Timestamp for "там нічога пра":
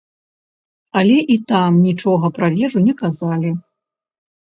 1.53-2.53